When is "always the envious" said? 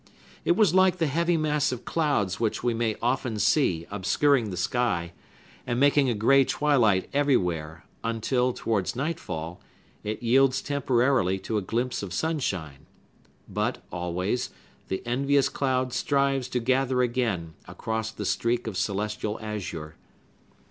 13.91-15.49